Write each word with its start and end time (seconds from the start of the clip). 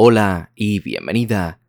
Hola 0.00 0.52
y 0.54 0.78
bienvenida 0.78 1.60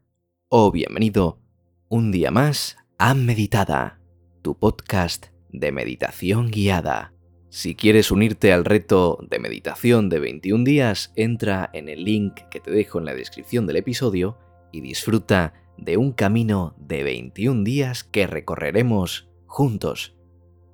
o 0.50 0.72
bienvenido 0.72 1.40
un 1.88 2.12
día 2.12 2.29
más 2.29 2.77
a 2.99 3.15
Meditada, 3.15 4.02
tu 4.44 4.55
podcast 4.55 5.29
de 5.52 5.71
meditación 5.71 6.52
guiada. 6.52 7.12
Si 7.50 7.73
quieres 7.73 8.12
unirte 8.12 8.54
al 8.54 8.65
reto 8.65 9.18
de 9.28 9.39
meditación 9.39 10.10
de 10.10 10.20
21 10.20 10.63
días, 10.63 11.12
entra 11.15 11.71
en 11.73 11.89
el 11.89 12.04
link 12.04 12.36
que 12.52 12.60
te 12.60 12.70
dejo 12.70 13.00
en 13.00 13.05
la 13.05 13.15
descripción 13.15 13.65
del 13.65 13.78
episodio 13.78 14.38
y 14.72 14.82
disfruta 14.82 15.56
de 15.80 15.98
un 15.98 16.11
camino 16.11 16.75
de 16.77 17.02
21 17.02 17.64
días 17.64 18.04
que 18.04 18.27
recorreremos 18.27 19.27
juntos. 19.48 20.16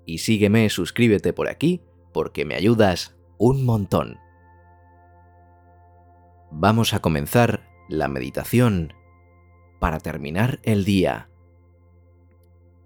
Y 0.05 0.17
sígueme, 0.17 0.69
suscríbete 0.69 1.31
por 1.31 1.47
aquí 1.47 1.79
porque 2.11 2.43
me 2.43 2.55
ayudas 2.55 3.15
un 3.37 3.63
montón. 3.63 4.24
Vamos 6.57 6.93
a 6.93 7.01
comenzar 7.01 7.69
la 7.89 8.07
meditación 8.07 8.93
para 9.81 9.99
terminar 9.99 10.61
el 10.63 10.85
día. 10.85 11.29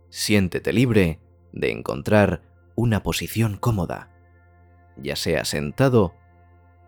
Siéntete 0.10 0.73
libre 0.73 1.22
de 1.52 1.72
encontrar 1.72 2.41
una 2.76 3.04
posición 3.04 3.58
cómoda, 3.58 4.10
ya 4.98 5.16
sea 5.16 5.46
sentado 5.46 6.16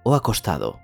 o 0.01 0.15
acostado. 0.15 0.79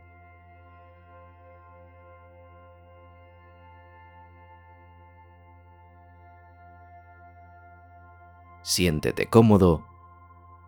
Siéntete 8.62 9.26
cómodo 9.26 9.88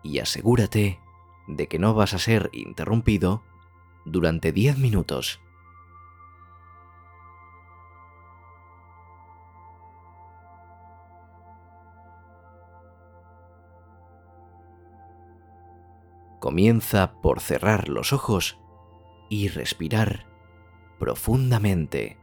y 0.02 0.18
asegúrate 0.18 0.98
de 1.46 1.68
que 1.68 1.78
no 1.78 1.94
vas 1.94 2.14
a 2.14 2.18
ser 2.18 2.50
interrumpido 2.52 3.44
durante 4.04 4.52
10 4.52 4.78
minutos. 4.78 5.40
Comienza 16.40 17.20
por 17.20 17.40
cerrar 17.40 17.88
los 17.88 18.12
ojos 18.12 18.58
y 19.28 19.48
respirar 19.48 20.26
profundamente. 20.98 22.19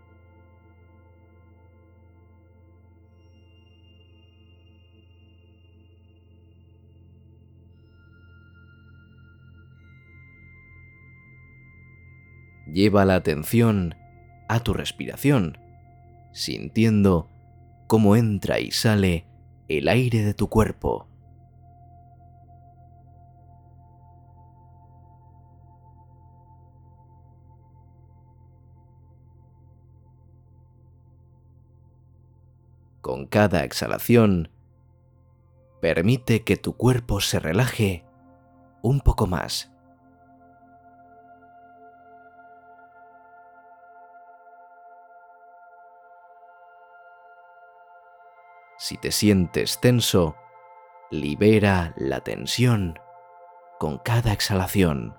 Lleva 12.72 13.06
la 13.06 13.16
atención 13.16 13.96
a 14.50 14.60
tu 14.60 14.74
respiración, 14.74 15.58
sintiendo 16.34 17.30
cómo 17.88 18.16
entra 18.16 18.60
y 18.60 18.72
sale 18.72 19.26
el 19.70 19.88
aire 19.88 20.24
de 20.24 20.34
tu 20.34 20.50
cuerpo. 20.50 21.08
Con 33.02 33.26
cada 33.26 33.64
exhalación, 33.64 34.50
permite 35.80 36.44
que 36.44 36.58
tu 36.58 36.76
cuerpo 36.76 37.22
se 37.22 37.40
relaje 37.40 38.04
un 38.82 39.00
poco 39.00 39.28
más. 39.28 39.72
Si 48.78 48.98
te 48.98 49.12
sientes 49.12 49.80
tenso, 49.82 50.36
libera 51.10 51.94
la 51.98 52.22
tensión 52.22 53.00
con 53.80 53.98
cada 53.98 54.34
exhalación. 54.34 55.16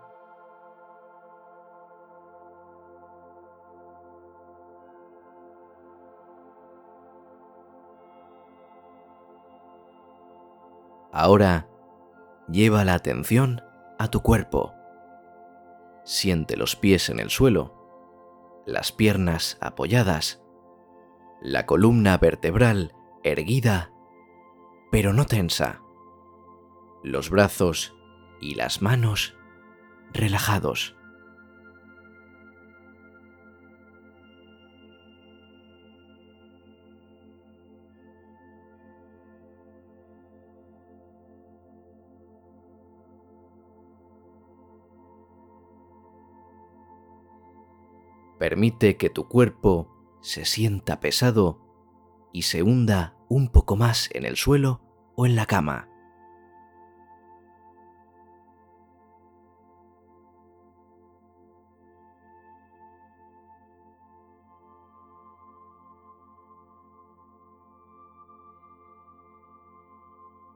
Ahora, 11.10 11.68
lleva 12.48 12.84
la 12.84 12.94
atención 12.94 13.60
a 13.98 14.08
tu 14.08 14.22
cuerpo. 14.22 14.72
Siente 16.04 16.56
los 16.56 16.76
pies 16.76 17.08
en 17.08 17.18
el 17.18 17.28
suelo, 17.28 17.74
las 18.66 18.92
piernas 18.92 19.58
apoyadas, 19.60 20.40
la 21.42 21.66
columna 21.66 22.18
vertebral 22.18 22.94
erguida, 23.22 23.92
pero 24.90 25.12
no 25.12 25.26
tensa. 25.26 25.82
Los 27.02 27.30
brazos 27.30 27.94
y 28.40 28.54
las 28.54 28.82
manos 28.82 29.36
relajados. 30.12 30.94
Permite 48.38 48.96
que 48.96 49.10
tu 49.10 49.26
cuerpo 49.28 49.88
se 50.20 50.44
sienta 50.44 51.00
pesado 51.00 51.67
y 52.38 52.42
se 52.42 52.62
hunda 52.62 53.16
un 53.28 53.48
poco 53.48 53.74
más 53.74 54.08
en 54.12 54.24
el 54.24 54.36
suelo 54.36 54.80
o 55.16 55.26
en 55.26 55.34
la 55.34 55.44
cama. 55.44 55.88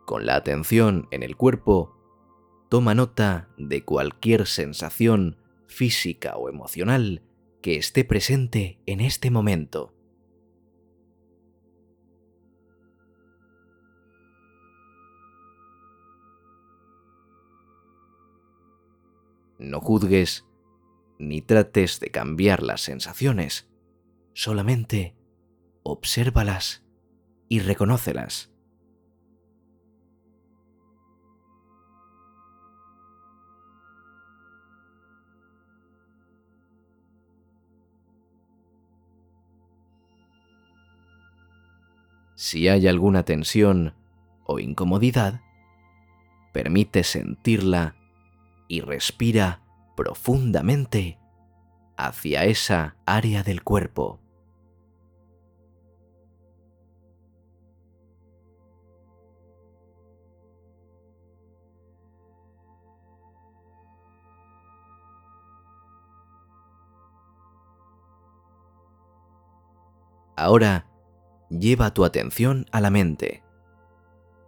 Con 0.06 0.24
la 0.24 0.36
atención 0.36 1.08
en 1.10 1.24
el 1.24 1.36
cuerpo, 1.36 1.96
toma 2.68 2.94
nota 2.94 3.48
de 3.58 3.84
cualquier 3.84 4.46
sensación 4.46 5.36
física 5.66 6.36
o 6.36 6.48
emocional 6.48 7.22
que 7.60 7.74
esté 7.74 8.04
presente 8.04 8.78
en 8.86 9.00
este 9.00 9.32
momento. 9.32 9.96
No 19.62 19.80
juzgues 19.80 20.44
ni 21.20 21.40
trates 21.40 22.00
de 22.00 22.10
cambiar 22.10 22.64
las 22.64 22.80
sensaciones, 22.80 23.70
solamente 24.34 25.14
obsérvalas 25.84 26.84
y 27.48 27.60
reconócelas. 27.60 28.50
Si 42.34 42.66
hay 42.66 42.88
alguna 42.88 43.22
tensión 43.22 43.94
o 44.44 44.58
incomodidad, 44.58 45.40
permite 46.52 47.04
sentirla 47.04 48.01
y 48.72 48.80
respira 48.80 49.60
profundamente 49.94 51.18
hacia 51.98 52.46
esa 52.46 52.96
área 53.04 53.42
del 53.42 53.62
cuerpo. 53.62 54.18
Ahora 70.34 70.86
lleva 71.50 71.92
tu 71.92 72.06
atención 72.06 72.64
a 72.72 72.80
la 72.80 72.88
mente. 72.88 73.44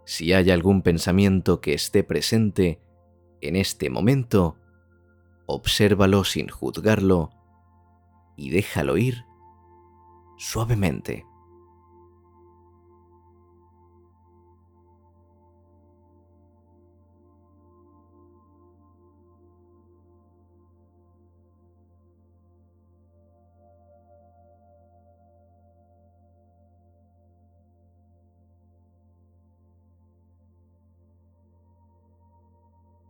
Si 0.03 0.33
hay 0.33 0.49
algún 0.49 0.81
pensamiento 0.81 1.61
que 1.61 1.75
esté 1.75 2.03
presente, 2.03 2.81
en 3.41 3.55
este 3.55 3.89
momento, 3.89 4.57
obsérvalo 5.45 6.23
sin 6.23 6.47
juzgarlo 6.47 7.31
y 8.35 8.49
déjalo 8.49 8.97
ir 8.97 9.25
suavemente. 10.37 11.25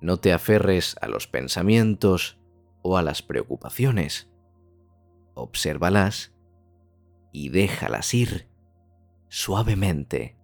No 0.05 0.17
te 0.17 0.33
aferres 0.33 0.95
a 1.01 1.07
los 1.07 1.25
pensamientos 1.25 2.37
o 2.83 2.99
a 2.99 3.01
las 3.01 3.23
preocupaciones. 3.23 4.29
Obsérvalas 5.33 6.31
y 7.31 7.49
déjalas 7.49 8.13
ir 8.13 8.47
suavemente. 9.29 10.37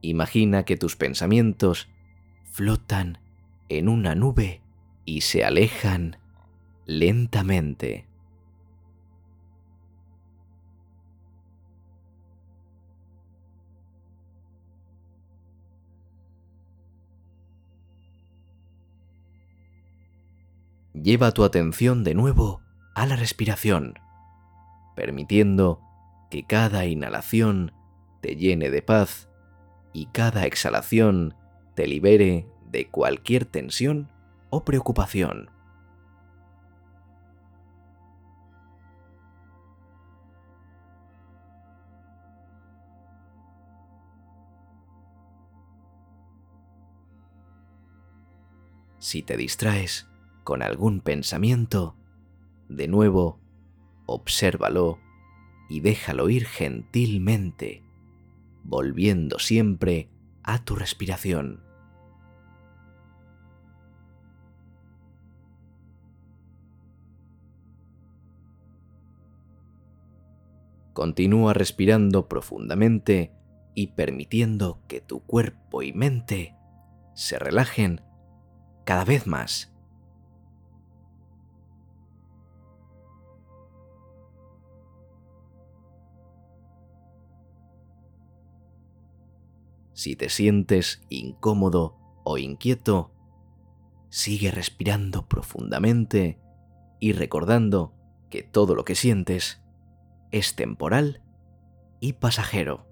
Imagina 0.00 0.64
que 0.64 0.76
tus 0.76 0.96
pensamientos 0.96 1.88
flotan 2.50 3.27
en 3.68 3.88
una 3.88 4.14
nube 4.14 4.62
y 5.04 5.22
se 5.22 5.44
alejan 5.44 6.18
lentamente. 6.86 8.06
Lleva 20.94 21.32
tu 21.32 21.44
atención 21.44 22.02
de 22.04 22.14
nuevo 22.14 22.60
a 22.94 23.06
la 23.06 23.16
respiración, 23.16 23.94
permitiendo 24.96 25.80
que 26.30 26.44
cada 26.44 26.86
inhalación 26.86 27.72
te 28.20 28.36
llene 28.36 28.70
de 28.70 28.82
paz 28.82 29.28
y 29.92 30.06
cada 30.06 30.44
exhalación 30.44 31.34
te 31.74 31.86
libere 31.86 32.48
de 32.70 32.88
cualquier 32.88 33.44
tensión 33.44 34.08
o 34.50 34.64
preocupación. 34.64 35.50
Si 48.98 49.22
te 49.22 49.36
distraes 49.36 50.08
con 50.44 50.62
algún 50.62 51.00
pensamiento, 51.00 51.96
de 52.68 52.88
nuevo, 52.88 53.40
obsérvalo 54.06 54.98
y 55.70 55.80
déjalo 55.80 56.28
ir 56.28 56.46
gentilmente, 56.46 57.84
volviendo 58.64 59.38
siempre 59.38 60.10
a 60.42 60.64
tu 60.64 60.74
respiración. 60.74 61.67
Continúa 70.98 71.54
respirando 71.54 72.26
profundamente 72.26 73.32
y 73.72 73.92
permitiendo 73.92 74.82
que 74.88 75.00
tu 75.00 75.20
cuerpo 75.20 75.84
y 75.84 75.92
mente 75.92 76.56
se 77.14 77.38
relajen 77.38 78.00
cada 78.84 79.04
vez 79.04 79.24
más. 79.28 79.72
Si 89.92 90.16
te 90.16 90.28
sientes 90.30 91.00
incómodo 91.10 91.94
o 92.24 92.38
inquieto, 92.38 93.12
sigue 94.08 94.50
respirando 94.50 95.28
profundamente 95.28 96.40
y 96.98 97.12
recordando 97.12 97.94
que 98.30 98.42
todo 98.42 98.74
lo 98.74 98.84
que 98.84 98.96
sientes 98.96 99.62
es 100.30 100.56
temporal 100.56 101.22
y 102.00 102.14
pasajero. 102.14 102.86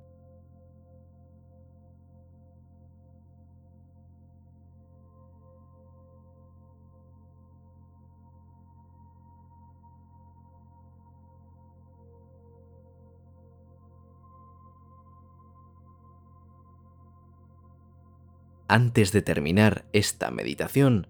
Antes 18.68 19.12
de 19.12 19.22
terminar 19.22 19.84
esta 19.92 20.32
meditación, 20.32 21.06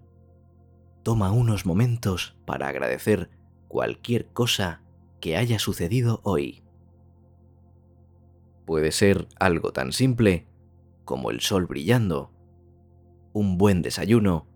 toma 1.01 1.31
unos 1.31 1.65
momentos 1.65 2.37
para 2.45 2.67
agradecer 2.67 3.31
cualquier 3.67 4.27
cosa 4.27 4.83
que 5.19 5.37
haya 5.37 5.59
sucedido 5.59 6.21
hoy. 6.23 6.63
Puede 8.65 8.91
ser 8.91 9.27
algo 9.39 9.71
tan 9.71 9.93
simple 9.93 10.47
como 11.05 11.31
el 11.31 11.39
sol 11.39 11.67
brillando, 11.67 12.31
un 13.33 13.57
buen 13.57 13.81
desayuno 13.81 14.47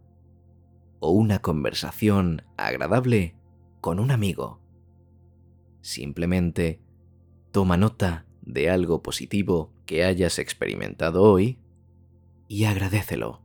o 0.99 1.11
una 1.11 1.39
conversación 1.39 2.43
agradable 2.57 3.35
con 3.79 3.99
un 3.99 4.11
amigo. 4.11 4.59
Simplemente 5.81 6.81
toma 7.51 7.77
nota 7.77 8.25
de 8.41 8.69
algo 8.69 9.01
positivo 9.01 9.73
que 9.85 10.03
hayas 10.03 10.39
experimentado 10.39 11.23
hoy 11.23 11.59
y 12.47 12.65
agradecelo. 12.65 13.41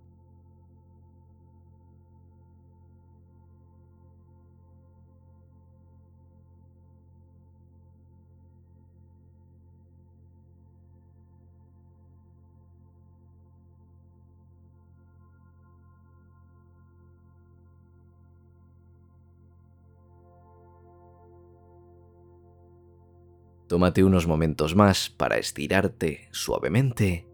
Tómate 23.69 24.05
unos 24.05 24.29
momentos 24.29 24.77
más 24.77 25.11
para 25.11 25.39
estirarte 25.39 26.29
suavemente 26.31 27.27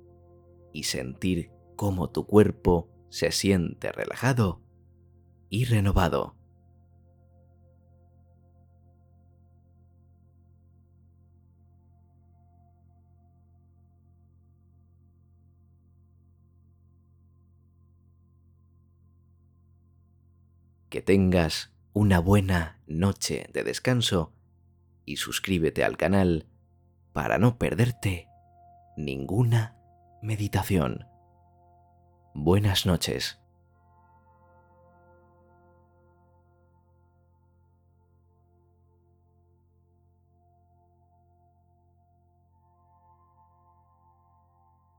y 0.72 0.84
sentir 0.84 1.50
cómo 1.76 2.08
tu 2.10 2.26
cuerpo 2.26 2.88
se 3.10 3.32
siente 3.32 3.92
relajado 3.92 4.62
y 5.50 5.66
renovado. 5.66 6.36
Que 20.88 21.02
tengas 21.02 21.74
una 21.92 22.20
buena 22.20 22.80
noche 22.86 23.48
de 23.52 23.64
descanso 23.64 24.32
y 25.12 25.16
suscríbete 25.16 25.84
al 25.84 25.98
canal 25.98 26.46
para 27.12 27.36
no 27.36 27.58
perderte 27.58 28.28
ninguna 28.96 29.76
meditación. 30.22 31.06
Buenas 32.34 32.86
noches. 32.86 33.41